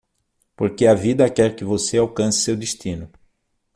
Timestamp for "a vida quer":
0.87-1.55